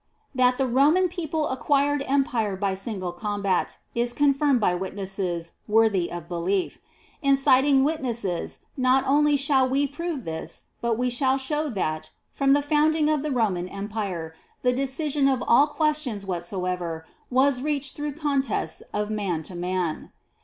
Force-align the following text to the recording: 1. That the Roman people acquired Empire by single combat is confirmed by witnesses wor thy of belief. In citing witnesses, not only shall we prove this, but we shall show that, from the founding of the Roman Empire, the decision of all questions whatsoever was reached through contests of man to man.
1. 0.33 0.43
That 0.43 0.57
the 0.57 0.65
Roman 0.65 1.09
people 1.09 1.47
acquired 1.49 2.03
Empire 2.07 2.55
by 2.55 2.73
single 2.73 3.11
combat 3.11 3.77
is 3.93 4.13
confirmed 4.13 4.59
by 4.59 4.73
witnesses 4.73 5.51
wor 5.67 5.89
thy 5.89 6.07
of 6.11 6.27
belief. 6.27 6.79
In 7.21 7.35
citing 7.35 7.83
witnesses, 7.83 8.65
not 8.75 9.05
only 9.05 9.37
shall 9.37 9.69
we 9.69 9.85
prove 9.85 10.23
this, 10.23 10.63
but 10.81 10.97
we 10.97 11.11
shall 11.11 11.37
show 11.37 11.69
that, 11.69 12.09
from 12.33 12.53
the 12.53 12.63
founding 12.63 13.11
of 13.11 13.21
the 13.21 13.29
Roman 13.31 13.69
Empire, 13.69 14.33
the 14.63 14.73
decision 14.73 15.27
of 15.27 15.43
all 15.47 15.67
questions 15.67 16.25
whatsoever 16.25 17.05
was 17.29 17.61
reached 17.61 17.95
through 17.95 18.13
contests 18.13 18.81
of 18.91 19.11
man 19.11 19.43
to 19.43 19.53
man. 19.53 20.09